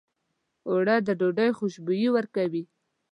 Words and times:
اوړه 0.69 0.95
د 1.07 1.09
ډوډۍ 1.19 1.49
خوشبويي 1.57 2.09
ورکوي 2.13 2.63